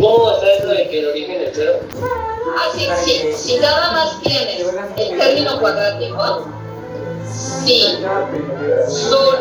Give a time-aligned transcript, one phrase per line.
[0.00, 1.72] ¿Cómo está eso de que el origen es cero?
[2.56, 3.32] Ah, sí, sí.
[3.34, 4.60] Si nada más tienes
[4.96, 6.46] el término cuadrático,
[7.26, 7.98] sí,
[8.88, 9.38] solo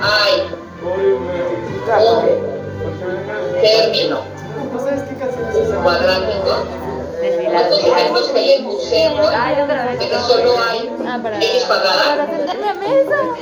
[0.00, 0.42] hay
[2.00, 4.22] un término
[5.82, 6.83] cuadrático.
[7.24, 8.28] Entonces hay unos
[9.98, 10.90] que solo hay
[11.40, 12.26] x cuadrada.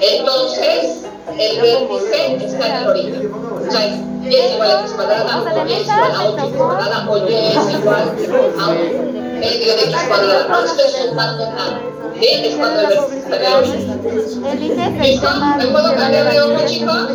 [0.00, 1.04] Entonces,
[1.36, 3.32] el vértice está en el origen.
[3.34, 7.10] O sea, y es igual a x cuadrada, o y es igual a 8x cuadrada,
[7.10, 8.04] o y es igual
[8.60, 10.48] a un medio de x cuadrada.
[10.48, 11.80] No estoy sumando nada.
[12.20, 12.26] ¿Sí?
[12.28, 15.02] Es cuando el vértice está en el origen.
[15.02, 15.28] ¿Listo?
[15.58, 17.08] ¿Me puedo cambiar de ojo, chicos?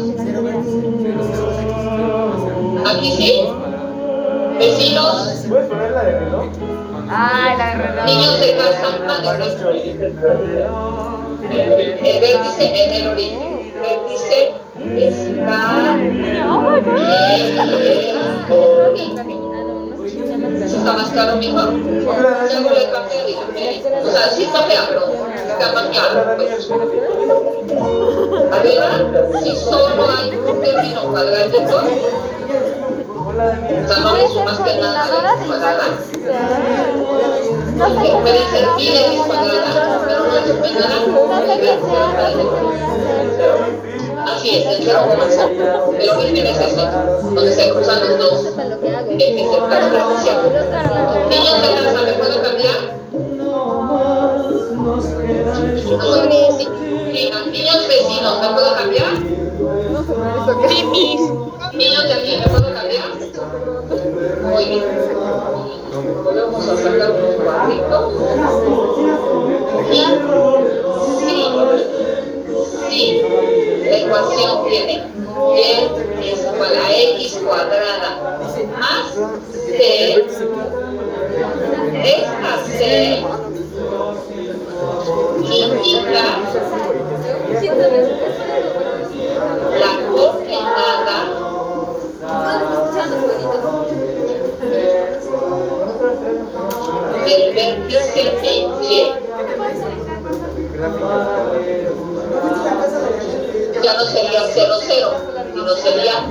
[2.86, 3.48] Aquí sí.
[4.58, 6.46] Vecinos, ¿Puedes poner la de reloj?
[7.10, 8.06] Ay, la reloj.
[8.06, 9.46] niños de casa, mándenme.
[12.04, 13.74] El vértice en el origen.
[13.74, 14.54] El vértice
[14.98, 15.96] está
[18.90, 19.18] origen.
[20.64, 21.62] ¿Está más claro, mijo?
[21.68, 22.78] Dígame.
[24.04, 26.70] O sea, sí está está más claro, pues.
[28.52, 28.88] Arriba,
[29.44, 31.82] si solo hay un término cuadrático,
[33.38, 35.86] sea, no sumas que nada de x cuadrada,
[37.78, 40.98] que puede ser pi de x cuadrada, pero no le sumes nada,
[44.26, 45.00] Así es, el cero.
[46.00, 46.82] El origen es ese,
[47.24, 50.38] donde se cruzan los dos ejes de transformación.
[51.30, 52.78] Niños de casa, ¿me puedo cambiar?
[57.52, 59.14] Niños vecinos, ¿me puedo cambiar?
[61.74, 62.77] Niños de aquí, ¿me puedo cambiar?
[64.44, 64.86] Muy bien.
[66.24, 68.14] Volvemos a sacar unos cuadritos.
[69.92, 69.94] Y
[71.20, 71.34] sí,
[72.90, 73.22] sí,
[73.84, 74.96] la ecuación tiene
[75.56, 78.12] y es igual a x cuadrada
[78.80, 79.06] más
[79.52, 80.26] c.
[82.04, 83.26] Esta c
[104.58, 105.12] 0, 0,
[105.54, 106.26] sino sería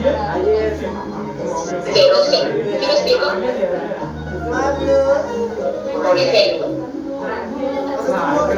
[1.85, 2.51] 0, 0.
[2.65, 3.27] ¿Sí me explico?
[6.03, 6.67] Por ejemplo,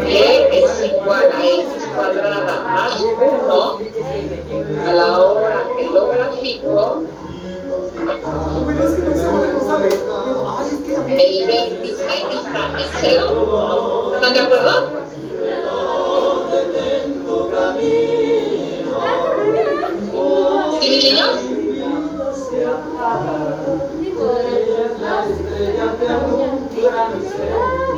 [0.09, 0.17] Y
[0.57, 3.79] es igual a cuadrada más 1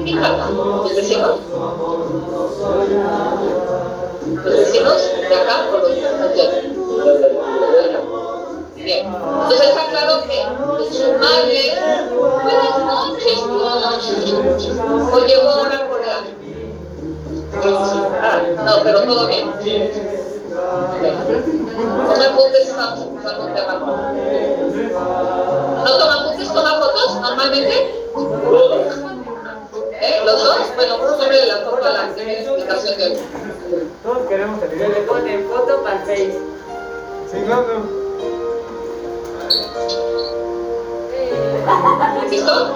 [0.06, 1.38] ¿los vecinos?
[4.44, 5.94] Los vecinos de acá o los de.
[8.76, 9.06] Bien.
[9.06, 10.38] Entonces está claro que
[10.94, 11.62] sumarle
[12.42, 14.74] buenas noches, noches.
[15.12, 16.16] O llegó ahora por la.
[18.22, 19.46] Ah, no, pero todo bien.
[21.80, 23.74] No me apuntes, estamos empezando un tema.
[25.84, 27.74] ¿No toman apuntes, toman fotos normalmente?
[30.24, 30.58] ¿Los dos?
[30.76, 33.18] Bueno, sobre la foto a la explicación de hoy.
[34.02, 36.38] Todos queremos salir Le de ponen foto para el Face.
[37.30, 38.00] Sí, claro.
[42.30, 42.74] ¿Listo?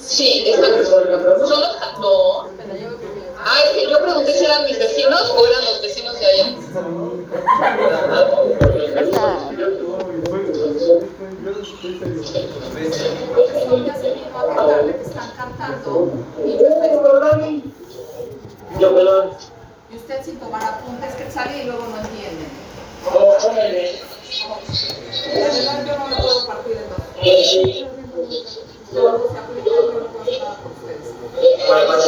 [0.00, 0.66] Sí, está
[1.46, 2.48] Son los ca- No.
[3.40, 6.46] Ah, es que yo pregunté si eran mis vecinos o eran los vecinos de allá.
[15.02, 16.12] Están cantando.
[16.44, 16.58] Y
[18.80, 19.30] yo perdón.
[19.90, 22.44] y usted sin tomar apuntes que sale y luego no entiende.
[25.34, 26.98] Verdad yo no me puedo partir en dos.
[27.22, 27.86] Eh, sí.
[28.92, 31.06] Yo se aplica, yo no puedo hacer nada por ustedes.
[31.66, 32.02] Bueno, bueno.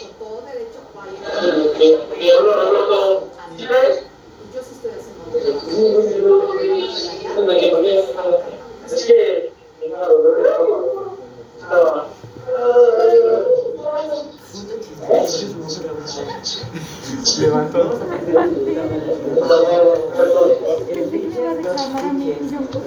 [0.00, 1.18] Con todo derecho vaya.
[2.20, 3.00] Y yo lo recuerdo.
[3.56, 3.94] ¿Sí ves?
[4.54, 5.20] Yo sí estoy haciendo.
[8.86, 9.52] Es que.
[11.60, 12.06] Estaba.
[17.38, 17.98] Levantó.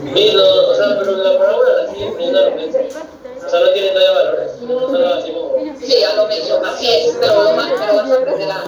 [0.03, 4.15] Mira, o sea, pero la parábola la siguen viendo O sea, no tiene nada de
[4.15, 4.51] valores.
[4.59, 5.53] Solo así como.
[5.79, 8.65] Sí, a lo mismo, así es, pero ma- a aprender a, a, a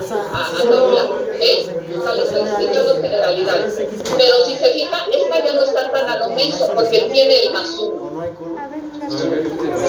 [0.58, 1.08] calcular,
[1.40, 1.68] ¿sí?
[1.98, 3.74] O sea, les estoy explicando generalidades.
[4.18, 7.54] Pero si se fija, esta ya no está tan a lo menso porque tiene el
[7.54, 9.08] más uno, A ver, mira.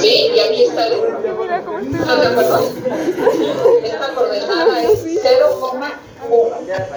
[0.01, 0.31] ¿sí?
[0.35, 1.95] Y aquí está el Mira cómo estoy.
[2.01, 2.59] ¿Están de acuerdo?
[3.83, 5.93] Esta coordenada es 0,1,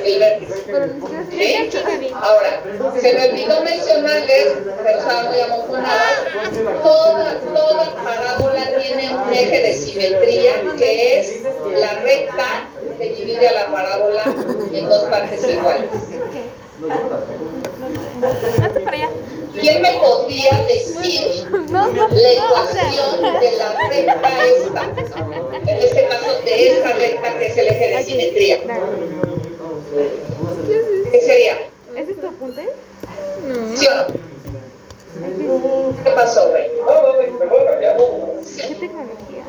[0.06, 0.64] el vértice.
[0.66, 1.54] Pero ni siquiera ¿Sí?
[1.54, 2.10] estoy aquí, Gaby.
[2.14, 2.52] Ahora,
[3.02, 4.48] se me olvidó mencionarles,
[4.84, 6.10] pero estaba muy amontonada,
[6.84, 9.30] toda, toda parábola tiene un
[10.10, 11.44] simetría que es
[11.80, 12.68] la recta
[12.98, 14.24] que divide a la parábola
[14.74, 15.90] en dos partes iguales.
[19.60, 22.90] ¿Quién me podría decir No, no, la no, o sea.
[22.90, 24.84] ecuación de la recta esta?
[25.72, 28.60] En este caso, de esta recta que es el eje de simetría.
[31.12, 31.58] ¿Qué sería?
[31.96, 32.70] ¿Ese es tu apunte?
[33.76, 34.29] ¿Sí o no?
[36.04, 36.70] ¿Qué pasó, güey?
[38.58, 39.44] ¿Qué tecnología?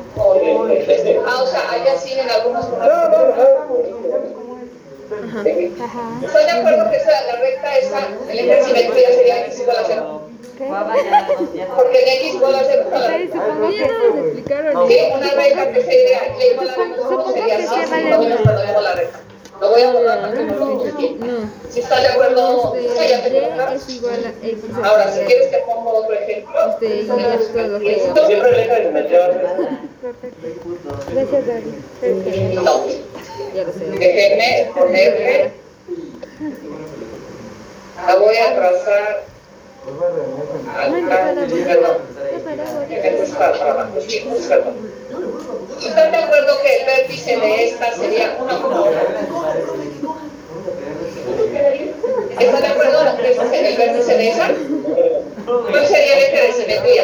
[1.25, 2.65] Ah, o sea, allá siguen algunos
[5.21, 6.19] Ajá.
[6.23, 9.77] ¿Estoy de acuerdo que esa, la recta esa, el eje de simetría sería x igual
[9.77, 10.21] a cero?
[10.59, 10.67] Ya,
[11.53, 11.67] ya.
[11.75, 12.83] Porque en x igual a cero.
[13.07, 13.75] Sí, supongo que...
[14.87, 17.91] Sí, una recta que sería y igual a Supongo sería que sí, si
[18.73, 19.09] vale.
[19.61, 21.19] No voy a borrar para que no lo aquí.
[21.69, 25.51] Si estás de acuerdo, sí, ya te quedó es igual a x Ahora, si quieres
[25.51, 26.71] te pongo otro ejemplo.
[26.71, 29.31] este, y esto es lo que Siempre el de simetría
[30.01, 30.47] Perfecto.
[31.13, 31.43] Gracias.
[32.01, 32.61] Perfecto.
[32.61, 32.83] No,
[33.99, 35.51] déjenme ponerle.
[38.07, 39.23] La voy a trazar
[40.75, 41.33] acá.
[41.35, 41.49] perdón.
[41.65, 41.97] Perdón.
[42.33, 42.85] No, perdón.
[42.89, 44.73] Esto está para abajo, sí, perdón.
[45.83, 48.85] ¿Están de acuerdo que el vértice de esta sería una como
[52.39, 54.51] ¿Están de acuerdo es el vértice de esa?
[55.45, 57.03] ¿Cuál sería el eje de simetría?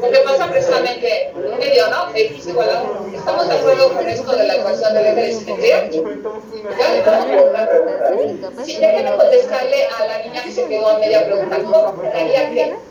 [0.00, 2.14] Lo que pasa precisamente en medio, ¿no?
[2.14, 3.16] X igual a 1.
[3.16, 5.90] ¿Estamos de acuerdo con esto de la ecuación del eje de simetría?
[5.90, 6.98] Ya.
[8.64, 12.87] Si déjenme contestarle a la niña que se quedó a media pregunta, ¿cómo quedaría que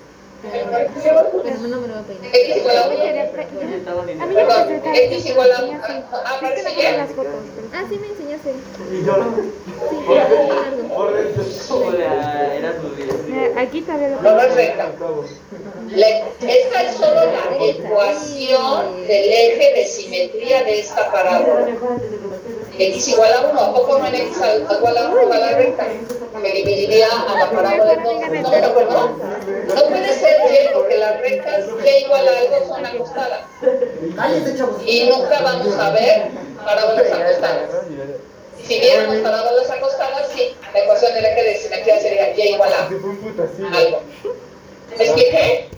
[0.52, 2.32] Pero no me lo voy a peinar.
[2.34, 3.04] X igual a A mí 1?
[3.04, 5.72] quería pre- A mí me Perdón, presentaron X igual a 1.
[5.88, 7.24] Sí, Ah, no.
[7.74, 8.54] Ah, sí me enseñaste.
[8.92, 9.14] Y yo
[9.90, 9.96] Sí,
[10.90, 11.44] por dentro.
[12.58, 14.88] Era Aquí todavía lo No, no es recta.
[16.42, 21.68] Esta es solo la ecuación del eje de simetría de esta parábola.
[22.80, 24.38] X igual a 1, ¿a poco no en X
[24.78, 25.86] igual a 1 va la recta?
[26.42, 28.14] Que dividiría a la parábola en dos.
[28.22, 29.10] ¿Estamos de acuerdo?
[29.76, 30.37] No puede ser
[30.74, 33.42] Porque las rectas Y igual a algo son acostadas.
[34.86, 36.28] Y nunca vamos a ver
[36.64, 37.70] parábolas acostadas.
[38.66, 42.86] Si viéramos parábolas acostadas, sí, la ecuación del eje de simetría sería Y igual a
[42.86, 44.02] algo.
[44.98, 45.70] ¿Me expliqué?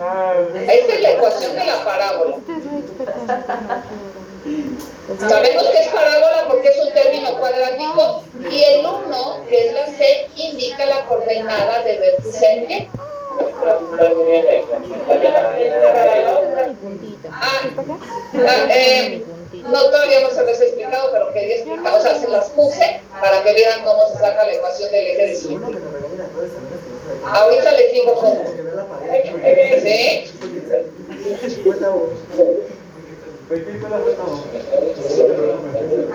[0.00, 2.36] Ah, Esta es la ecuación de la parábola.
[5.28, 9.86] Sabemos que es parábola porque es un término cuadrático y el 1, que es la
[9.86, 11.98] C, indica la coordenada de
[12.68, 12.88] Y.
[17.32, 17.62] Ah,
[18.46, 22.28] ah, eh, no, todavía no se les he explicado, pero quería explicar, o sea, se
[22.28, 25.80] las puse para que vieran cómo se saca la ecuación del eje de simetría.
[27.26, 28.44] Ahorita les digo cómo.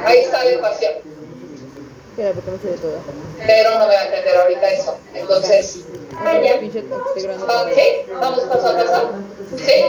[0.05, 0.93] Ahí está la ecuación.
[2.15, 4.97] Pero no voy a entender ahorita eso.
[5.13, 6.39] Entonces, ah,
[7.63, 7.77] ok,
[8.21, 9.11] vamos paso a paso.
[9.57, 9.83] Sí,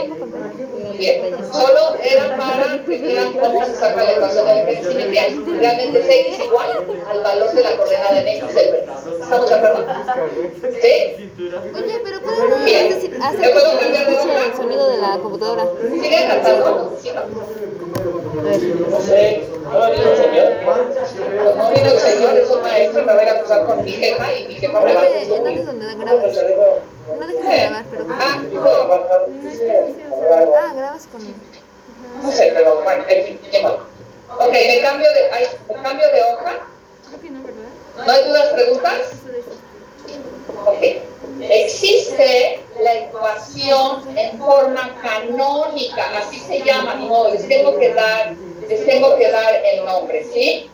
[0.97, 1.37] bien.
[1.53, 1.76] Solo
[2.13, 5.23] era para que se saca la ecuación de de simetría.
[5.59, 8.55] Realmente es x igual al valor de la coordenada en x.
[9.21, 9.85] ¿Estamos de acuerdo?
[10.81, 11.31] ¿Sí?
[11.75, 14.45] Oye, pero puedo decir, ¿Le hacer puedo que cambiar de escuche hoja?
[14.45, 15.63] el sonido de la computadora.
[15.89, 16.97] ¿Sigue cantando?
[17.01, 17.21] ¿Sí, no?
[19.01, 20.47] Sé, no vino el señor.
[20.63, 24.33] Pues no vino el señor, es un maestro, me voy a acusar con mi jefa
[24.33, 25.27] y mi jefa me va a acusar.
[25.27, 26.23] ¿dónde es donde grabas?
[27.19, 28.05] No dejes de grabar, pero...
[28.09, 28.61] Ah, no.
[30.55, 31.21] Ah, grabas con...
[32.21, 33.39] No sé, pero bueno, en fin.
[34.39, 36.53] Ok, me cambio de, ay, me cambio de hoja.
[37.29, 38.05] No, ¿verdad?
[38.05, 39.01] ¿No hay dudas, preguntas?
[40.65, 40.83] Ok.
[41.39, 48.35] Existe la ecuación en forma canónica, así se llama, no, les tengo que dar,
[48.67, 50.69] les tengo que dar el nombre, ¿sí?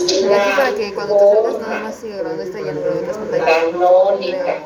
[0.00, 2.98] Aquí para que cuando te salgas nada más siga grabando esta y ya no grabo
[2.98, 3.46] otras pantallas.
[3.46, 4.58] Canónica.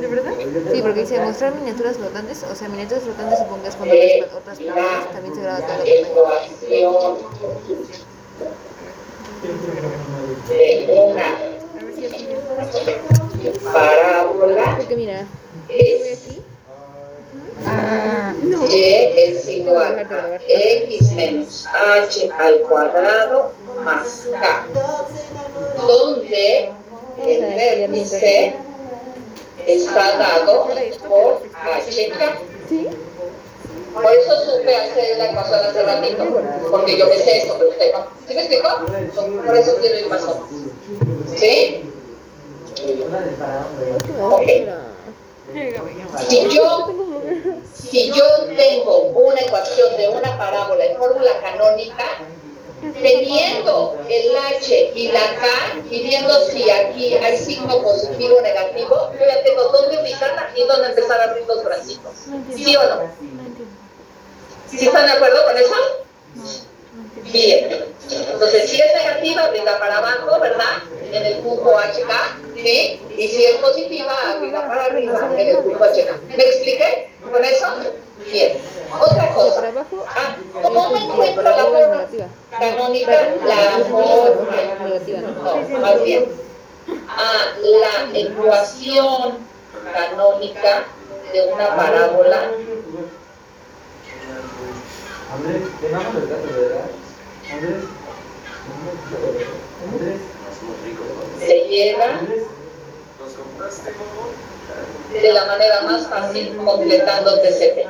[0.00, 0.32] ¿De verdad?
[0.72, 4.32] Sí, porque dice mostrar miniaturas flotantes, o sea, miniaturas flotantes supongo que es cuando Es
[4.32, 6.34] otras pantallas, también se graba toda la pantalla.
[13.72, 15.26] parábola Porque mira.
[18.70, 23.52] E es igual a x menos h al cuadrado
[23.84, 24.66] más k,
[25.76, 26.72] donde
[27.26, 28.54] el vértice
[29.66, 32.54] está dado por hk.
[33.94, 36.24] Por eso supe hacer la ecuación hace ratito,
[36.70, 38.06] porque yo me sé esto, pero usted no.
[38.26, 38.68] ¿Sí me explico?
[39.46, 40.48] Por eso quiero ir más o.
[41.36, 41.84] ¿Sí?
[44.20, 44.48] Ok.
[46.28, 46.88] Si yo,
[47.72, 48.24] si yo
[48.56, 52.04] tengo una ecuación de una parábola en fórmula canónica,
[52.92, 55.46] teniendo el H y la K,
[55.90, 60.62] y viendo si aquí hay signo positivo o negativo, yo ya tengo dónde ubicarla y
[60.64, 62.12] dónde empezar a abrir los bracitos.
[62.54, 63.10] ¿Sí o no?
[64.68, 65.74] ¿Sí están de acuerdo con eso?
[67.32, 67.84] Bien.
[68.10, 70.82] Entonces, si es negativa, brinda para abajo, ¿verdad?
[71.10, 73.00] En el punto HK, ¿sí?
[73.16, 76.36] Y si es positiva, brinda para arriba en el punto HK.
[76.36, 77.66] ¿Me expliqué con eso?
[78.30, 78.58] Bien.
[79.00, 79.68] Otra cosa.
[79.68, 82.26] abajo, Ah, es ¿cómo me positiva, encuentro la arriba es forma negativa.
[82.58, 83.12] canónica?
[83.46, 84.56] La forma.
[84.84, 85.78] Negativa, ¿no?
[85.80, 86.24] Más bien.
[87.08, 89.38] Ah, la ecuación
[89.92, 90.84] canónica
[91.32, 92.50] de una parábola
[95.34, 96.84] Andrés, dejamos el gato, ¿verdad?
[97.52, 97.84] Andrés.
[99.90, 100.20] Andrés.
[101.40, 102.42] se llena Andrés.
[105.12, 107.86] de la manera más fácil completando TCP.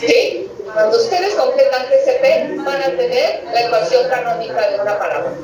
[0.00, 0.50] Sí.
[0.72, 5.36] Cuando ustedes completan TCP, van a tener la ecuación canónica de una parábola.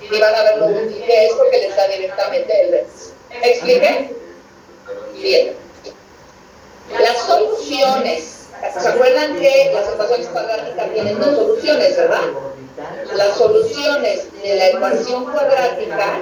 [0.00, 3.10] Y van a ver lo útil que es porque les da directamente el vértice.
[3.40, 4.14] ¿Me expliqué?
[5.14, 5.52] Bien.
[7.00, 8.48] Las soluciones.
[8.80, 12.22] ¿Se acuerdan que las ecuaciones cuadráticas tienen dos soluciones, verdad?
[13.14, 16.20] Las soluciones de la ecuación cuadrática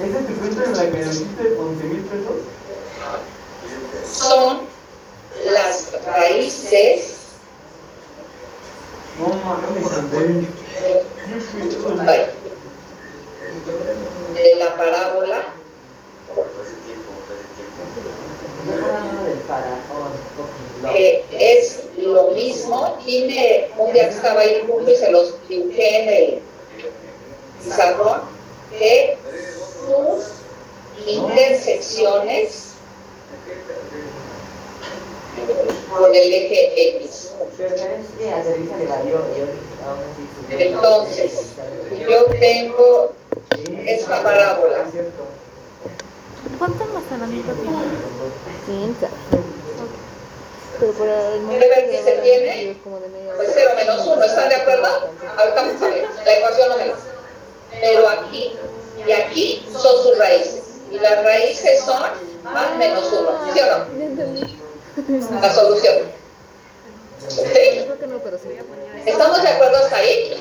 [0.00, 2.36] ¿Esa es tu cuenta en la que nos diste 11 mil pesos?
[4.12, 4.60] son
[5.44, 7.16] las raíces
[9.18, 10.46] No mames, Andrés.
[14.34, 15.44] de la parábola
[20.92, 22.98] que es lo mismo.
[23.04, 26.42] Tiene un día que estaba ahí junto y se los dibujé en el
[27.62, 28.22] pizarrón,
[28.70, 29.16] que
[29.92, 32.72] sus intersecciones
[35.90, 37.32] con el eje X.
[40.50, 41.52] Entonces,
[42.08, 43.12] yo tengo
[43.86, 44.84] esta parábola.
[46.58, 47.78] ¿Cuánto almacenamiento tiene?
[50.80, 51.42] Pero por el
[53.36, 54.86] Pues 0 menos 1, ¿están de acuerdo?
[55.38, 56.92] Ahorita vamos a ver, la ecuación no me.
[57.80, 58.56] Pero aquí
[59.06, 60.62] y aquí son sus raíces.
[60.90, 62.02] Y las raíces son
[62.44, 65.40] más menos 1, ¿sí o no?
[65.40, 65.96] La solución.
[67.28, 67.86] ¿Sí?
[69.06, 70.36] ¿Estamos de acuerdo hasta ahí?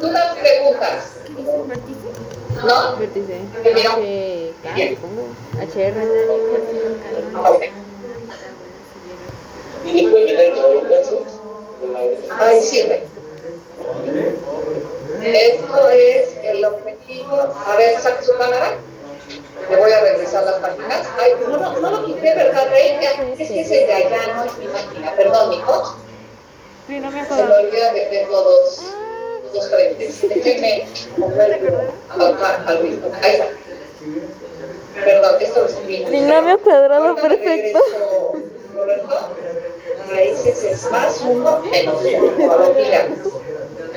[0.00, 1.12] ¿Dudas, preguntas?
[1.24, 2.08] ¿Qué dice el vértice?
[2.64, 2.96] ¿No?
[3.62, 3.92] Primero.
[12.38, 13.04] Ahí sirve.
[15.22, 16.28] Esto es
[16.60, 17.36] el objetivo.
[17.66, 18.74] A ver, saca su cámara.
[19.70, 21.06] Le voy a regresar las páginas.
[21.20, 22.98] Ay, no, no, no lo quité, ¿verdad, Rey?
[23.38, 25.12] Es que ese de allá no es mi máquina.
[25.16, 25.88] Perdón, mi coach.
[26.86, 27.60] Sí, no me Se me acuerdo.
[27.68, 28.82] olvida que tengo dos,
[29.52, 30.28] dos frentes.
[30.28, 30.86] Déjenme
[31.16, 31.78] moverlo
[32.26, 33.10] acá al ritmo.
[33.22, 33.46] Ahí está.
[35.04, 37.78] Perdón, esto es mi Trinomio cuadrado perfecto.
[38.74, 39.28] Roberto.
[40.10, 42.52] Raíces es más uno menos uno.
[42.52, 43.06] Ahora mira,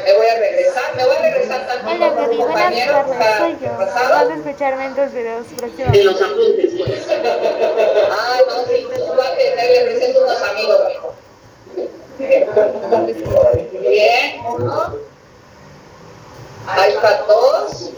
[0.06, 3.38] me voy a regresar, me voy a regresar tanto Hola, con Gaby, un buenas tardes,
[3.38, 3.78] soy yo.
[3.78, 6.04] Vas a escucharme en tus videos De próximamente.
[6.04, 7.08] los apuntes, pues.
[8.12, 11.14] Ah, no, sí, tú vas a tener, le presento unos amigos, amigo.
[13.82, 14.96] Bien, uno.
[16.68, 17.90] Ahí está dos.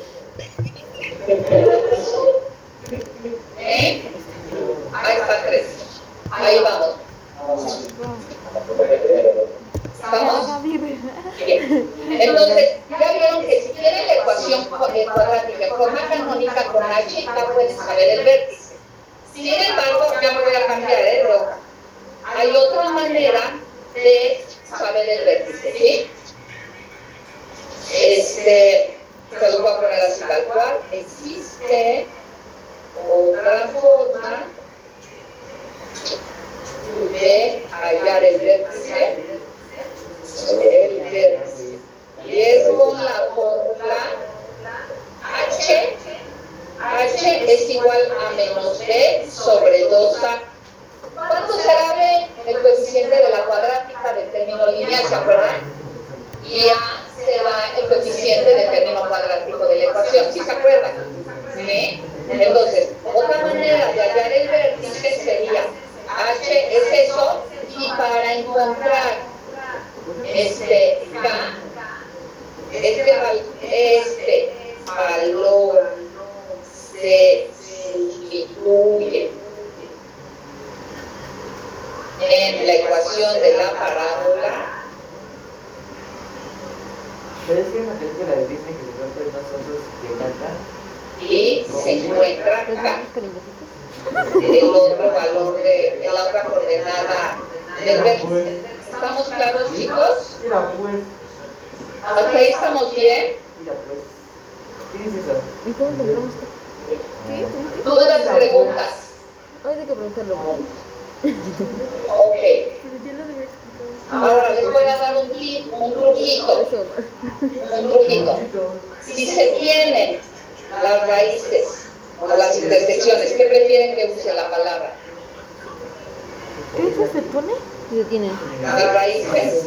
[128.75, 129.63] Las raíces.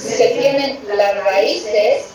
[0.00, 2.06] Se tienen las raíces,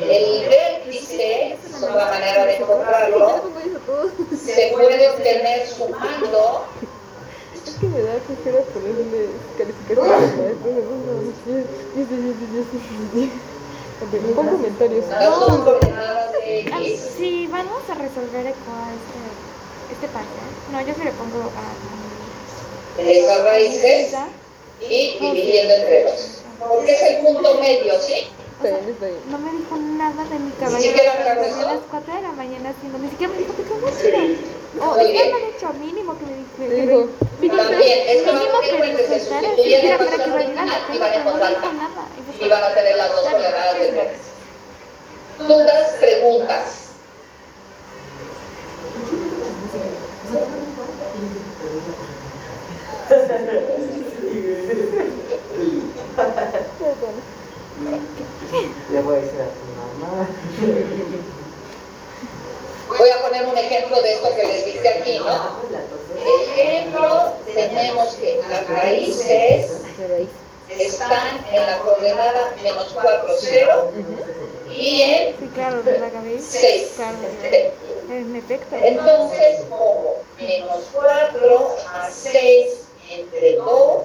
[0.00, 3.42] el vértice, es otra manera de encontrarlo,
[4.44, 6.66] se puede obtener sumando
[7.66, 10.56] Es que me da flojera ponerle calificaciones
[14.34, 15.04] pon comentarios.
[15.12, 16.28] Ah.
[17.16, 18.70] Sí, vamos a resolver este,
[19.92, 20.48] este parcial.
[20.72, 21.50] No, yo se le pongo
[22.98, 24.14] a esas raíces.
[24.80, 26.42] Y dividiendo entre dos.
[26.58, 28.28] Porque es el punto medio, ¿sí?
[29.30, 30.80] No me dijo nada de mi Ni cabello.
[30.80, 31.68] siquiera claro Desde eso.
[31.70, 32.98] las 4 de la mañana haciendo.
[32.98, 33.52] Ni siquiera me dijo.
[34.80, 35.32] O que bien.
[35.32, 37.08] me hecho mínimo que me Me que dijo,
[37.40, 41.24] mínimo, También, es que a me para que valiera la y pena, van en pero
[41.24, 41.72] no voz dijo alta.
[41.72, 42.06] nada.
[42.40, 44.28] Y van a tener las dos coordenadas del vértice.
[45.38, 46.64] Dudas, preguntas.
[58.90, 59.64] Le voy a decir a tu
[60.04, 60.28] mamá.
[62.98, 65.58] Voy a poner un ejemplo de esto que les dije aquí, ¿no?
[66.56, 69.82] Ejemplo, tenemos que las raíces
[70.68, 73.92] están en la coordenada menos 4, 0
[74.70, 76.58] y en Sí, claro, de la cabeza.
[76.60, 76.92] 6.
[76.96, 77.16] Claro,
[78.10, 78.76] en efecto.
[78.76, 84.02] Entonces, como menos 4 a 6 entre 2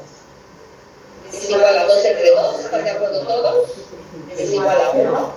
[1.33, 3.69] es igual a 2 entre 2, ¿están de acuerdo todos?
[4.37, 5.31] Es igual a 1.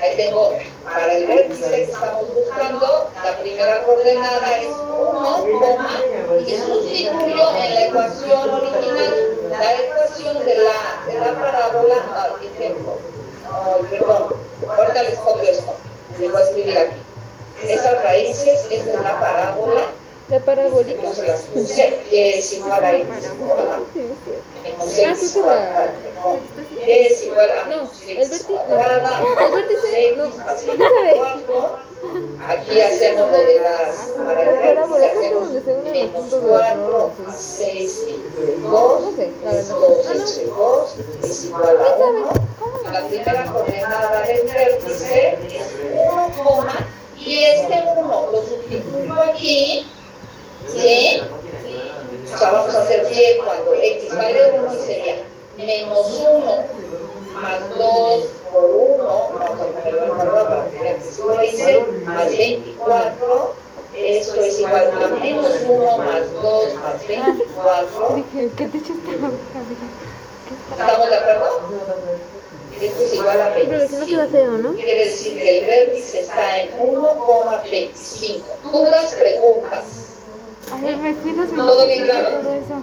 [0.00, 0.52] Ahí tengo,
[0.84, 6.00] para el vértice que estamos buscando, la primera coordenada es 1, coma,
[6.46, 12.98] y sustituyo en la ecuación original, la ecuación de la, de la parábola, ah, ejemplo,
[13.50, 14.34] Ay, perdón,
[14.68, 15.74] ahorita les copio esto,
[16.20, 16.96] les voy a escribir aquí.
[17.64, 19.80] Esas raíces es de una parábola,
[20.30, 21.08] La parabólica.
[22.12, 22.92] es igual a
[26.86, 28.16] es Ah, igual a No, el
[29.50, 30.16] vértice.
[30.16, 30.30] No, el
[30.76, 30.76] vértice.
[30.76, 31.16] No.
[31.16, 31.78] 4.
[32.48, 35.72] Aquí hacemos lo de las para el La parábola, vértice, creo que hacemos donde se
[35.72, 37.38] unen los menos puntos de la 4 parábola, a sí.
[37.58, 39.80] 6 entre No 2 sé, la es verdad.
[39.80, 40.20] 2 Ah, no.
[40.28, 42.28] entre 2 es igual a 1.
[42.92, 46.76] La primera coordenada del vértice es 1, coma,
[47.18, 49.86] y este 1 lo sustituyo aquí,
[50.72, 51.22] ¿sí?
[52.34, 55.16] O sea, vamos a hacer y cuando x vale 1 y sería
[55.56, 56.64] menos 1
[57.40, 63.54] más 2 por 1, vamos a ponerlo en valor para que lo hice, más 24,
[63.94, 69.30] esto es igual a menos 1 más 2 más 24, Dije, ¿qué te la
[70.70, 71.60] ¿estamos de acuerdo?
[72.80, 74.06] Esto es igual a Pero si no 25.
[74.06, 74.74] queda feo, ¿no?
[74.74, 78.42] Quiere decir que el vértice está en 1,25.
[78.70, 79.84] Dudas, preguntas.
[80.72, 82.36] A ver, me fui dos Todo bien minutos claro.
[82.42, 82.74] todo eso.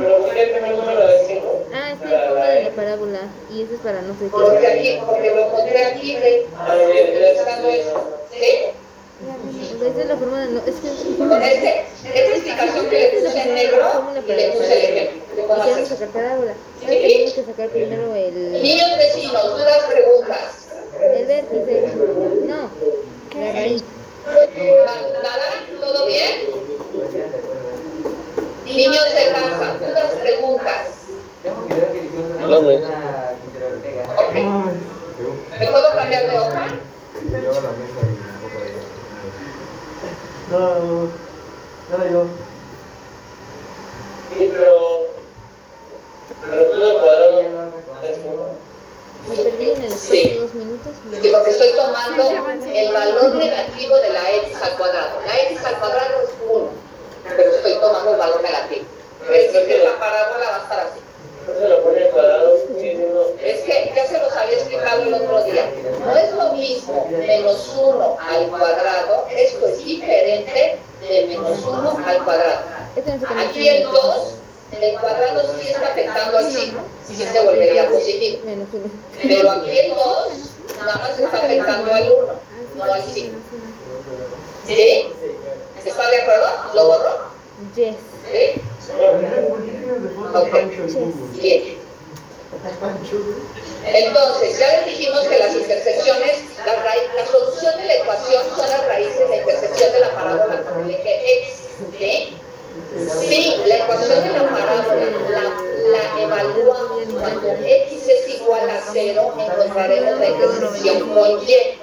[0.00, 1.64] Pero ¿por qué el primer número de 5?
[1.74, 3.20] Ah, está en forma de la parábola.
[3.52, 4.66] Y eso es para no sé Porque qué.
[4.66, 6.46] aquí, porque lo encontré aquí, de,
[7.36, 8.18] buscando esto.
[8.32, 8.44] ¿Sí?
[9.18, 10.60] O sea, esa es la forma de no.
[10.66, 11.16] Es que.
[11.16, 16.08] Con este, esta explicación que le puse en negro y le puse el ejemplo sacar
[16.08, 16.52] parábola.
[16.84, 18.62] Tenemos que sacar primero el.
[18.62, 20.68] Niños vecinos, dudas, preguntas.
[21.00, 21.88] El vértice.
[22.46, 22.70] No.
[23.40, 23.82] La raíz.
[24.26, 25.48] ¿Nada?
[25.80, 26.34] ¿Todo bien?
[28.66, 30.86] Niños de casa, dudas, preguntas.
[31.42, 32.76] Tengo un video que hicimos Hola, güey.
[32.76, 34.02] una Quintero Ortega.
[34.16, 34.34] Ok.
[40.50, 41.08] No, no,
[41.98, 42.24] no, yo.
[44.36, 45.06] Sí, pero.
[46.50, 47.46] Pero tú al cuadrado es
[48.24, 48.68] uno.
[49.28, 50.20] Me perdí en el Sí.
[50.20, 50.92] espacio de dos minutos.
[51.22, 52.30] Sí, porque estoy tomando
[52.72, 55.20] el valor negativo de la x al cuadrado.
[55.26, 56.68] La x al cuadrado es 1,
[57.36, 58.84] pero estoy tomando el valor negativo.
[59.30, 61.00] Es que la parábola va a estar así.
[61.40, 63.20] Entonces lo pone al cuadrado y uno.
[63.42, 65.64] Es que ya se los había explicado el otro día.
[66.06, 72.24] No es lo mismo menos 1 al cuadrado, esto es diferente de menos 1 al
[72.24, 72.60] cuadrado.
[72.96, 73.46] Este no se conoce.
[73.46, 74.34] Aquí el 2,
[74.80, 78.40] el cuadrado sí está afectando al signo, y sí se volvería positivo.
[78.44, 78.84] Menos uno.
[79.22, 80.28] Pero aquí el 2
[80.80, 82.32] nada más está afectando al 1,
[82.76, 83.38] no al signo.
[84.68, 85.08] ¿Sí?
[85.84, 86.48] ¿Está de acuerdo?
[86.74, 87.18] ¿Lo borro?
[87.74, 87.96] Yes.
[88.30, 88.60] ¿Sí?
[90.34, 90.54] Ok.
[91.40, 91.78] Bien.
[93.84, 98.68] Entonces, ya les dijimos que las intersecciones, la, raíz, la solución de la ecuación son
[98.68, 101.54] las raíces de la intersección de la parábola con el eje x.
[101.98, 102.36] ¿Sí?
[103.20, 105.42] Sí, la ecuación de la parábola la,
[105.90, 111.78] la evaluamos cuando x es igual a 0, encontraremos la intersección con y.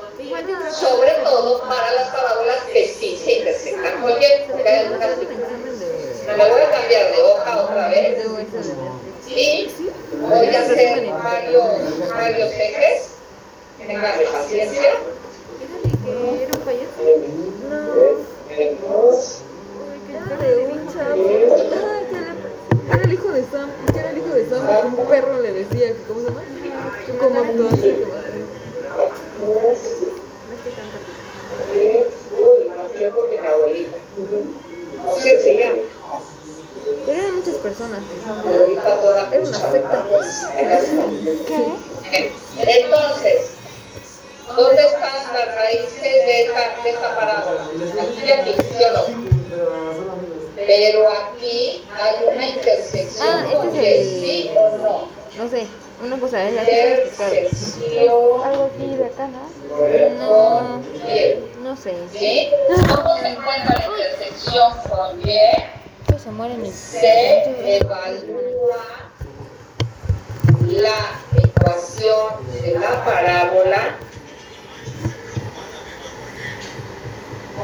[0.71, 5.27] Sobre todo para las parábolas que sí se intersectan con y, porque hay algunas que-
[5.27, 8.25] Me voy a cambiar de hoja otra vez
[9.27, 9.69] y
[10.21, 13.09] voy a hacer varios, varios ejes.
[14.49, 14.81] Tengan paciencia.
[16.41, 17.01] ¿Era un payaso?
[20.39, 21.23] De un chavo.
[21.73, 22.35] Ah, que era-
[22.93, 23.69] Era el hijo de Sam.
[23.91, 24.95] que era el hijo de Sam?
[24.97, 25.93] Un perro le decía.
[26.07, 26.41] ¿Cómo se llama?
[27.05, 27.39] Que como
[33.29, 33.97] mi abuelita.
[35.05, 35.81] No sé, se llama.
[37.05, 37.99] Pero eran muchas personas.
[39.31, 40.05] Era una secta.
[42.57, 43.51] Entonces,
[44.55, 47.61] ¿dónde están las raíces de esta, de esta parábola?
[47.63, 49.25] Aquí y aquí, ¿sí o no?
[50.55, 55.07] Pero aquí hay una intersección Ah, este es el- sí o no.
[55.37, 55.67] No sé.
[56.03, 58.09] Una cosa es la Intersección
[58.43, 60.19] Algo aquí de acá, ¿no?
[60.19, 60.81] No.
[61.63, 61.95] No sé.
[62.11, 62.49] ¿Sí?
[62.67, 65.21] ¿Cómo se encuentra la intersección con?
[65.21, 68.83] Estos se mueren y se evalúa
[70.67, 73.97] la ecuación de la parábola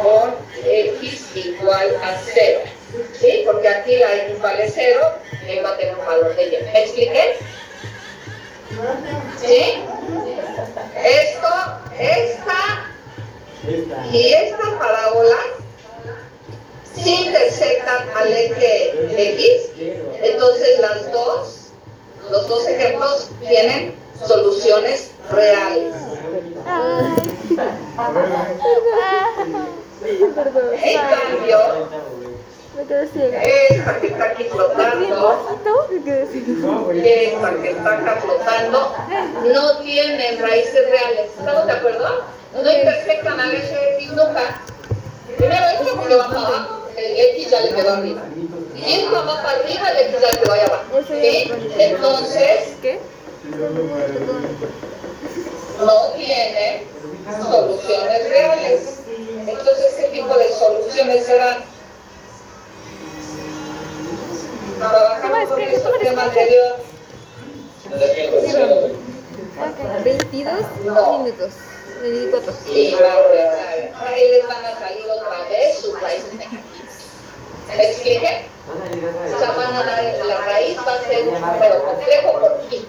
[0.02, 2.62] con x igual a 0.
[3.20, 3.44] ¿Sí?
[3.46, 5.00] Porque aquí la x vale 0
[5.48, 6.64] y va a tener un valor de y.
[6.64, 7.38] ¿Me expliqué?
[9.40, 9.84] ¿Sí?
[11.04, 11.48] Esto,
[12.00, 12.92] esta
[14.12, 15.38] y esta parábola
[16.96, 19.72] se intersectan al eje X,
[20.22, 21.72] entonces las dos,
[22.30, 25.94] los dos ejemplos tienen soluciones reales.
[30.02, 30.64] Perdón.
[30.84, 31.60] En cambio,
[32.76, 33.44] Me quedé ciega.
[33.44, 35.58] esta que está aquí flotando,
[35.92, 36.94] Me quedé ciega.
[36.94, 38.96] y esta que está acá flotando,
[39.54, 41.32] no tienen raíces reales.
[41.38, 42.24] ¿Estamos de acuerdo?
[42.54, 44.62] No intersectan al eje X nunca.
[45.38, 48.22] Primero esto porque va para abajo, el X ya le quedó arriba.
[48.76, 50.84] Y esto va para arriba, el X ya le quedó allá abajo.
[51.08, 51.52] ¿Sí?
[51.78, 53.00] Entonces, ¿Qué?
[55.80, 56.84] no tiene
[57.42, 58.98] soluciones reales.
[59.48, 61.58] Entonces, ¿qué tipo de soluciones serán?
[64.78, 66.76] Trabajamos con el tema anterior.
[70.04, 70.54] 22
[70.86, 71.18] No.
[71.20, 71.52] minutos.
[72.02, 72.54] 24.
[72.74, 76.34] Y va- ahí les van a salir otra vez sus raíces.
[76.34, 78.46] ¿Me expliqué?
[78.68, 82.88] O sea, van a dar, la raíz va a ser un número complejo por aquí.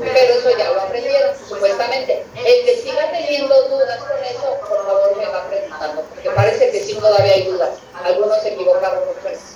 [0.00, 2.24] Pero eso ya lo aprendieron, supuestamente.
[2.34, 6.80] El que siga teniendo dudas con eso, por favor me va preguntando, porque parece que
[6.80, 7.70] sí todavía hay dudas.
[8.04, 9.54] Algunos se equivocaron muchas veces.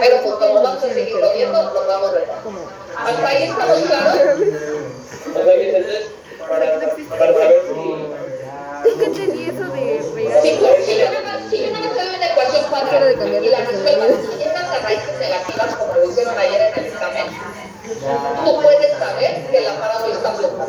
[0.00, 2.28] Pero pues como vamos a seguirlo viendo, lo vamos a ver.
[2.96, 4.40] ¿Hasta ahí estamos claros?
[6.48, 6.80] Para,
[7.18, 8.96] para saber si.
[8.96, 9.80] Que entendí eso de
[10.14, 10.30] reír.
[10.42, 10.48] Si
[10.84, 11.70] si yo nada más, si doy
[12.16, 13.16] una ecuación cuadrada y
[13.48, 17.26] la de resuelvas y llegas a raíces negativas como lo hicieron ayer en el examen,
[18.44, 20.66] tú puedes saber que la parábola está flotando.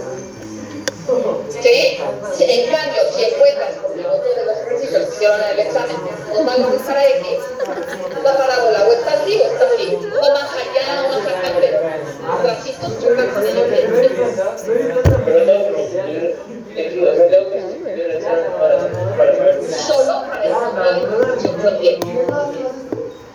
[1.50, 2.00] ¿Sí?
[2.40, 5.96] En cambio, si encuentras, porque otro de los ejercicios que hicieron en el examen,
[6.34, 7.40] los valores para X,
[8.24, 11.78] la parábola o está así o está así, o más allá o más acá, pero
[12.44, 13.68] bracitos chocan con el el.
[19.88, 20.46] Solo para
[21.82, 22.87] Y.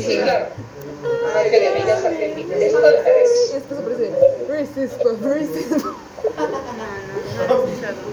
[0.00, 0.46] Sí, claro.
[1.74, 2.58] Bellas Argentinas.
[2.58, 3.52] Esto es.
[3.52, 4.12] Después aparece.
[4.48, 5.86] Racist, but racist.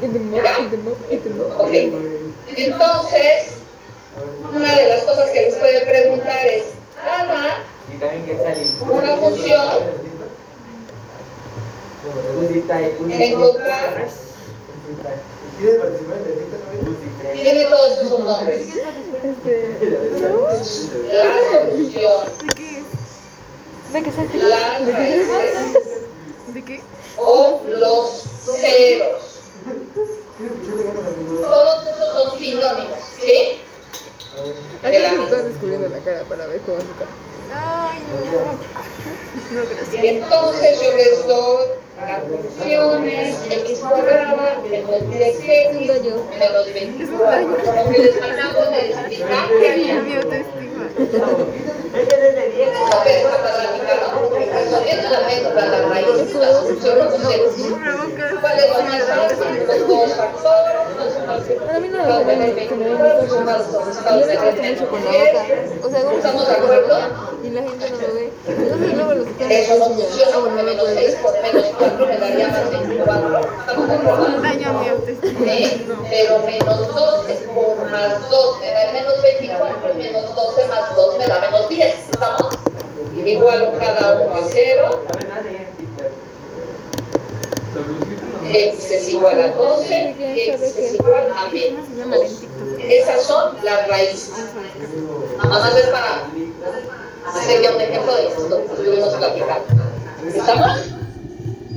[0.01, 1.59] In the mouth, in the mouth, in the mouth.
[1.59, 1.73] Ok.
[2.55, 3.57] Entonces,
[4.53, 6.63] una de las cosas que les puede preguntar es,
[6.95, 7.67] sale.
[8.89, 10.07] una función
[13.09, 14.07] encontrar,
[17.33, 18.67] Tiene todos esos nombres.
[23.93, 24.37] La que salte.
[24.37, 25.79] las raíces
[26.53, 26.81] ¿De qué?
[27.17, 29.21] o los ceros.
[31.41, 33.61] Todos esos son sinónimos, ¿sí?
[34.83, 37.09] Aquí se está descubriendo la cara para ver cómo es su cara.
[37.55, 39.59] Ay, no.
[39.59, 40.03] No, gracias.
[40.03, 46.25] Entonces yo les doy las funciones, x cuadrada, menos 10 Es un x, gallo.
[46.39, 47.47] menos 24.
[47.65, 48.15] Como que les
[48.71, 49.69] de explicar que
[61.47, 63.07] resolviendo la método, la raíz, la solución, los ceros.
[63.07, 63.77] ¿Cuál es lo más fácil?
[63.77, 64.27] Los dos factores, A mí no me.
[64.27, 65.41] Yo me gasto mucho con la boca.
[65.83, 66.95] O sea, mucho ¿Estamos de acuerdo?
[67.43, 68.33] y la gente no lo ve.
[68.47, 70.07] Entonces luego los están Eso no haciendo ya.
[70.07, 71.21] funciona Ah, bueno, porque no lo 6 ver.
[71.21, 73.39] por menos 4 me daría más 24.
[73.59, 74.41] ¿Estamos de acuerdo?
[74.41, 75.39] Daño a mi autoestima.
[76.09, 81.27] Pero menos 12 por más 2 me da menos 24, menos 12 más 2 me
[81.27, 81.95] da menos 10.
[82.11, 82.57] ¿Estamos?
[83.25, 85.03] Igual cada uno a 0,
[88.65, 92.43] x es igual a 12, x es igual a menos 2.
[92.89, 94.31] Esas son las raíces.
[95.37, 96.29] Nada más es para
[97.33, 99.67] hacer ya un ejemplo de esto que estuvimos platicando.
[100.33, 100.71] ¿Estamos?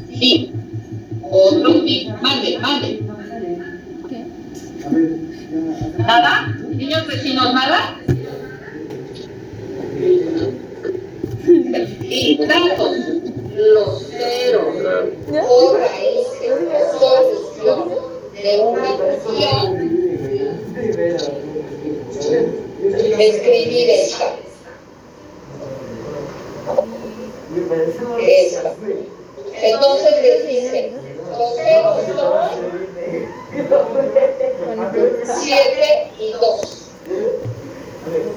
[0.08, 0.52] Sí.
[1.30, 2.12] Otro sí.
[2.20, 3.00] Mande, mande.
[5.98, 6.56] ¿Nada?
[6.68, 7.96] ¿Niños vecinos, nada?
[12.02, 12.96] Y datos,
[13.56, 14.74] los ceros
[15.48, 16.54] o raíces,
[16.98, 17.78] solución
[18.34, 19.66] de una función,
[23.18, 24.28] escribir esta.
[28.20, 28.72] Esta.
[29.62, 30.92] Entonces les dice,
[31.30, 32.70] los ceros son
[35.40, 36.40] 7 y 2.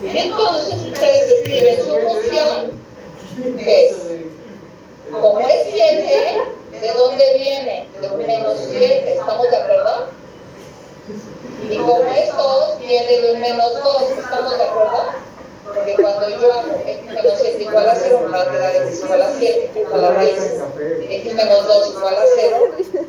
[0.03, 2.82] Entonces ustedes escriben su función,
[3.58, 3.95] que es,
[5.12, 6.41] como es 7,
[6.82, 7.88] ¿de dónde viene?
[8.01, 10.08] De un menos 7, ¿estamos de acuerdo?
[11.69, 15.05] Y como es 2, viene de un menos 2, ¿estamos de acuerdo?
[15.65, 19.03] Porque cuando yo hago x menos 7 igual a 0, me va a quedar x
[19.03, 20.62] igual a 7, a la raíz.
[21.10, 22.58] x menos 2 igual a 0,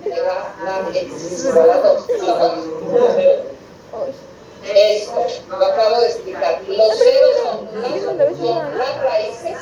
[0.05, 2.11] me va a dar x igual a 2.
[2.11, 2.59] ¿Estamos?
[4.75, 6.63] Esto, lo acabo de explicar.
[6.67, 9.59] Los ceros son las, son las raíces,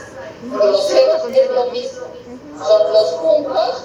[0.48, 2.06] pero los ceros es lo mismo.
[2.64, 3.84] Son los puntos,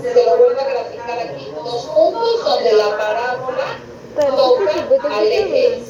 [0.00, 1.84] se lo vuelvo a graficar aquí, los
[2.68, 3.78] donde la parábola
[4.14, 5.82] toca al eje.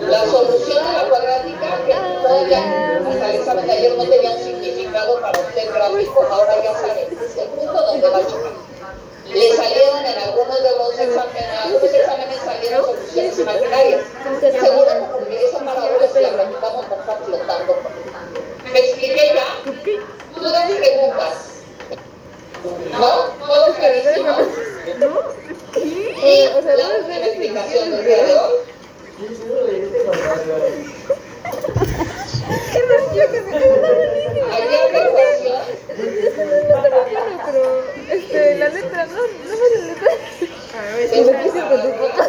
[0.00, 3.00] La solución a la cuadrática, que todavía
[3.40, 7.72] hasta de ayer no tenía un significado para usted gráfico, ahora ya sabe, el punto
[7.72, 8.52] donde va a chocar.
[9.26, 14.00] Le salieron en algunos de los exámenes, algunos exámenes salieron soluciones imaginarias.
[14.40, 17.76] Seguro porque esa parábola si la practicamos no está flotando.
[18.72, 20.40] ¿Me expliqué ya?
[20.40, 21.50] ¿Dudas preguntas?
[22.98, 23.46] ¿No?
[23.46, 24.36] ¿Todo clarísimo?
[26.22, 28.54] Y O sea, la no es última ver explicación del día de hoy.
[34.50, 35.58] Había una ecuación
[37.46, 37.62] Pero,
[38.10, 40.10] este, la letra, no, no me la letra.
[41.12, 42.24] Y lo quise con tu papá.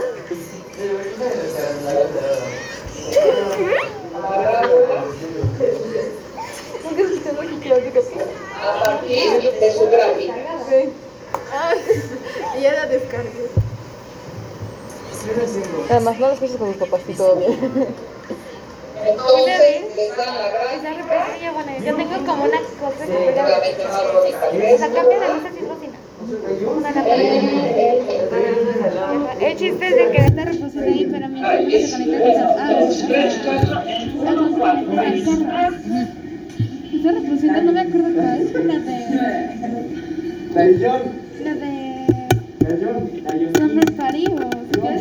[6.83, 7.99] Nunca escuché mágica, mágica.
[8.61, 10.35] a partir de su gráfica.
[12.57, 13.49] Y ya la descargué.
[15.89, 17.57] Además, no lo escuches con tus papás y todo bien.
[19.03, 23.43] Entonces les dan la bueno, yo tengo como una cosa que pega.
[23.47, 25.97] O sea, cambia de luz así bocina.
[26.77, 27.41] Una la pared.
[29.41, 31.39] El chiste es de que esta reposición ahí, pero mi
[31.81, 32.77] se conecta a a- a- a-
[35.01, 35.77] al carro.
[36.93, 38.97] Esta reposición no me acuerdo cuál es, la de
[40.53, 40.77] La de
[41.43, 41.71] la de
[42.59, 42.69] La.
[42.69, 42.91] La.
[43.57, 44.45] Summer Party o una
[44.91, 44.95] de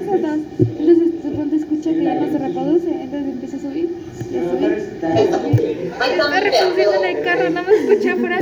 [0.00, 0.38] esas dos.
[0.58, 3.94] Entonces de pronto escucha que ya no se reproduce, entonces empieza a subir
[4.32, 4.72] y a subir.
[4.72, 8.38] Está reproduciendo en el carro, no me escuché afuera.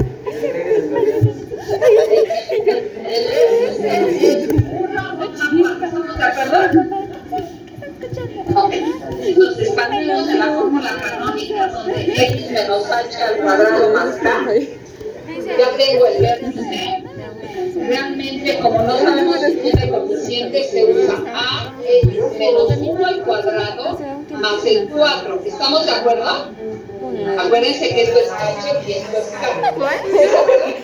[29.72, 30.02] Es k.
[30.02, 30.74] ¿Sí se acuerdan?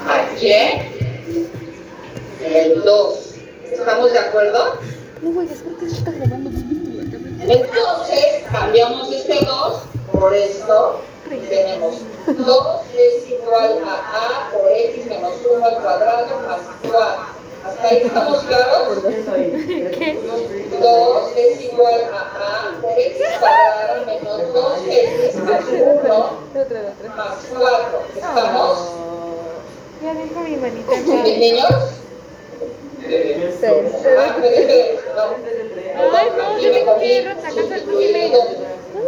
[0.05, 0.51] intersecta a Y,
[2.43, 3.35] el 2.
[3.71, 4.75] ¿Estamos de acuerdo?
[5.21, 6.49] No juegues porque se está grabando.
[7.41, 11.01] Entonces, cambiamos este 2 por esto.
[11.29, 11.95] y Tenemos
[12.27, 17.35] 2 es igual a a por x menos 1 al cuadrado más 4.
[17.65, 19.01] ¿Hasta ahí estamos claros?
[19.03, 19.13] 2
[21.35, 27.15] es igual a a por x cuadrado menos 2x más 1 La otra, la otra.
[27.15, 28.03] más 4.
[28.15, 28.77] ¿Estamos?
[30.03, 31.58] Ya dejo mi manita ¿Mis en
[34.17, 35.23] Ah, este, no.
[36.17, 38.45] Ay, no, Tiene tengo que ir a sacar sustituir el dos.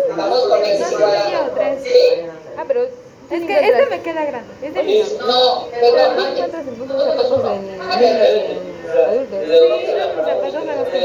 [0.09, 0.59] Estamos con.
[2.57, 2.83] Ah, pero.
[3.29, 4.53] Es que este me queda grande.
[4.61, 5.05] Es de niño.
[5.27, 9.39] No, pero ¿No encuentras entonces zapatos en niños en adultos?
[9.43, 10.99] Sí, los zapatos los que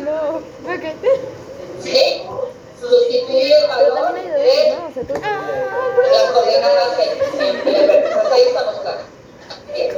[0.00, 0.36] en.
[0.64, 0.84] Ok.
[1.82, 2.22] ¿Sí?
[2.80, 4.26] Sustituir el valor de
[6.32, 7.08] coordenadas x.
[7.32, 7.46] Sí,
[8.14, 9.02] Hasta ahí estamos claros.
[9.72, 9.90] Bien.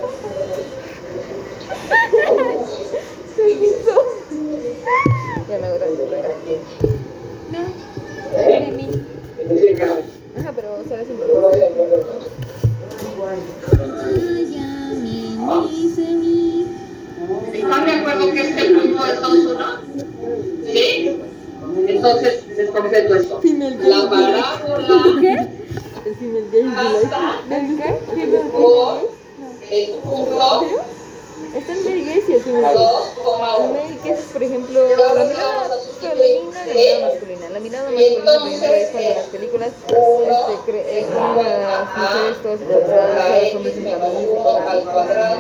[5.49, 5.69] Ya me.
[7.51, 7.63] No.
[8.37, 8.87] De mí.
[10.39, 11.19] Ajá, pero sale sin
[17.55, 19.81] ¿Están de acuerdo que este punto es 2, 1?
[20.67, 21.28] ¿Sí?
[21.87, 23.41] Entonces, les completo esto.
[23.81, 25.49] La parábola
[26.05, 26.17] El
[26.75, 27.99] pasa ¿El qué?
[29.71, 30.63] el punto
[31.55, 32.43] Está gaze.
[32.45, 32.47] 2,1.
[32.47, 37.49] El male gaze es, por ejemplo, la mirada femenina y la mirada masculina.
[37.51, 39.93] La mirada masculina primero es cuando en las películas este,
[40.71, 41.15] cre- eh, a
[41.69, 44.35] las mujeres todas sexualizadas, a los hombres infantiles,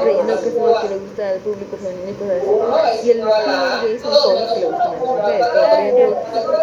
[0.03, 2.37] creyendo que es lo que le gusta al público femenino y cosas
[2.85, 3.07] así.
[3.07, 5.47] Y el gaze son cosas que le gustan a las mujeres.
[5.49, 6.17] Por ejemplo,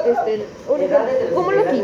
[0.06, 0.32] este,
[0.68, 1.80] un ejemplo, como Loki.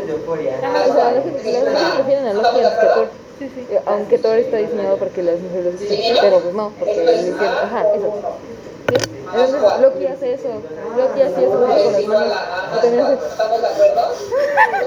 [0.62, 3.76] Ajá, o sea, las mujeres prefieren a Loki antes que a Thor.
[3.76, 7.04] Eh, Aunque Thor está diseñado para que las mujeres lo escuchen, pero pues no, porque
[7.04, 8.12] le hicieron, ajá, eso.
[8.88, 8.96] ¿Sí?
[9.32, 10.48] Entonces Loki hace eso,
[10.96, 13.18] Loki hace eso con las manos.
[13.30, 14.02] ¿Estamos de acuerdo?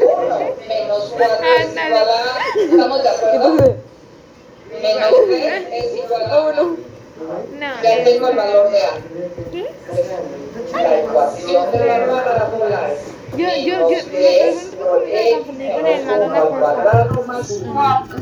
[0.02, 2.60] 1 menos 4 es igual a...
[2.62, 3.50] ¿Estamos de acuerdo?
[4.82, 6.40] Menos 3 es igual a...
[6.42, 6.78] bueno,
[7.60, 7.82] No.
[7.82, 8.92] Ya tengo el valor de A.
[9.52, 9.66] ¿Qué?
[10.74, 13.00] La ecuación de la parábola es
[13.32, 13.98] Yo, yo, yo,
[14.78, 18.18] cómo me confundí con el Madonna al por cuadrado más 4.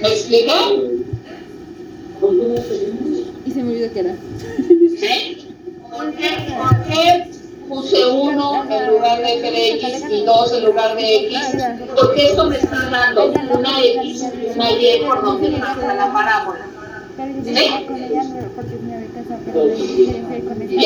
[0.00, 0.52] ¿Me explico?
[3.44, 4.14] Y se me olvidó que era.
[5.00, 5.54] ¿Sí?
[5.90, 6.28] ¿Por qué?
[6.56, 7.30] ¿Por qué
[7.68, 11.38] puse 1 en lugar de 3x y 2 en lugar de x?
[12.00, 16.66] Porque esto me está dando una x y una y por donde pasa la parábola.
[17.18, 18.22] Yo quería con ella
[18.54, 20.80] porque es mi casa, pero le dije con esta.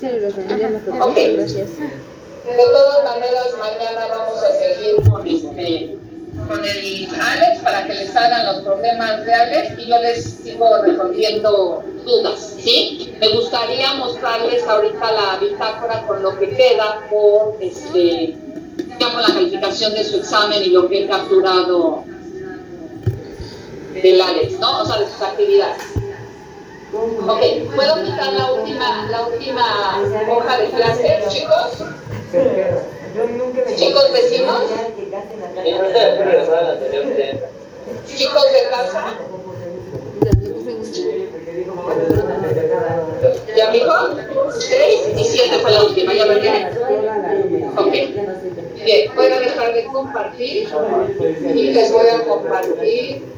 [0.00, 1.16] sí, lo aprendí en la foto, Ok.
[1.36, 1.68] gracias.
[1.78, 5.96] De todas maneras, mañana vamos a seguir con, este,
[6.48, 11.82] con el Alex para que les hagan los problemas reales y yo les sigo resolviendo
[12.06, 13.14] dudas, ¿sí?
[13.20, 18.34] Me gustaría mostrarles ahorita la bitácora con lo que queda por, este,
[18.78, 22.04] digamos, la calificación de su examen y lo que he capturado
[24.02, 24.82] del Alex, ¿no?
[24.82, 25.82] O sea, sus actividades.
[26.92, 31.84] Ok, ¿puedo quitar la última, la última hoja de clase, chicos?
[33.76, 34.62] Chicos vecinos,
[38.06, 39.14] chicos de casa,
[43.56, 43.92] ¿ya mijo?
[44.58, 46.34] Seis y siete fue la última, ¿ya lo?
[47.82, 47.92] Ok.
[48.84, 50.68] Bien, voy a dejar de compartir
[51.54, 53.37] y les voy a compartir